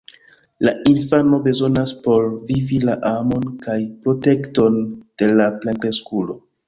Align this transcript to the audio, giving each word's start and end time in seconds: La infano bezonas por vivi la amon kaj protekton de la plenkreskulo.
La 0.67 0.71
infano 0.91 1.39
bezonas 1.47 1.93
por 2.07 2.25
vivi 2.51 2.79
la 2.87 2.95
amon 3.11 3.45
kaj 3.67 3.77
protekton 4.07 4.81
de 5.23 5.29
la 5.43 5.47
plenkreskulo. 5.61 6.41